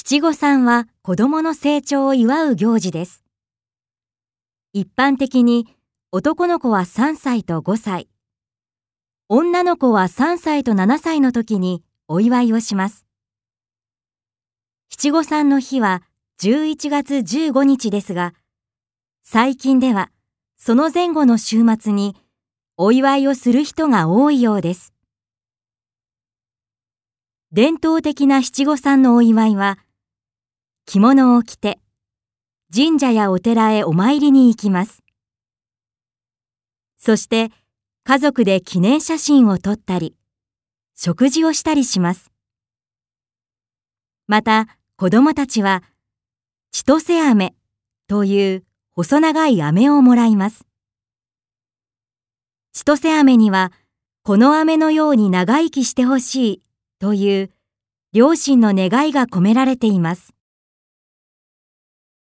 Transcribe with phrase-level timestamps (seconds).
[0.00, 3.24] 七五三は子供の成長を祝う行事です。
[4.72, 5.66] 一般的に
[6.12, 8.08] 男の子は3歳と5歳、
[9.28, 13.06] 女の子は3歳と7歳の時にお祝いをします。
[14.88, 16.04] 七五三の日は
[16.42, 18.34] 11月15日ですが、
[19.24, 20.12] 最近では
[20.56, 22.14] その前後の週末に
[22.76, 24.94] お祝いをする人が多いようです。
[27.50, 29.76] 伝統的な七五三のお祝いは、
[30.90, 31.78] 着物を着て
[32.74, 35.02] 神社やお寺へお参りに行きます。
[36.96, 37.50] そして
[38.04, 40.16] 家族で記念写真を撮ったり、
[40.96, 42.32] 食事をしたりします。
[44.28, 44.66] また
[44.96, 45.82] 子供たちは
[46.72, 47.54] 千歳飴
[48.06, 50.64] という細長い飴をもらいます。
[52.72, 53.72] 千歳飴には
[54.22, 56.62] この飴のように長生きしてほしい
[56.98, 57.50] という
[58.14, 60.37] 両親の願いが込められています。